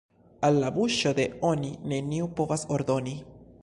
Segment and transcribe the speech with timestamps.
[0.47, 3.19] Al la buŝo de "oni" neniu povas ordoni.